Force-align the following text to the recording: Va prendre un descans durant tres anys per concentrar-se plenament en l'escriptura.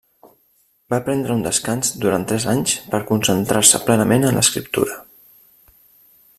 Va 0.93 0.99
prendre 1.09 1.35
un 1.39 1.43
descans 1.47 1.91
durant 2.05 2.25
tres 2.31 2.47
anys 2.55 2.73
per 2.95 3.03
concentrar-se 3.11 3.83
plenament 3.91 4.29
en 4.31 4.41
l'escriptura. 4.41 4.99